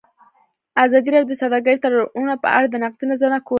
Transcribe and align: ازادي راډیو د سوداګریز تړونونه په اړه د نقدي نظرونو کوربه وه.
ازادي 0.83 1.09
راډیو 1.11 1.29
د 1.31 1.33
سوداګریز 1.41 1.79
تړونونه 1.83 2.35
په 2.43 2.47
اړه 2.57 2.67
د 2.69 2.75
نقدي 2.83 3.05
نظرونو 3.11 3.39
کوربه 3.39 3.47
وه. 3.47 3.49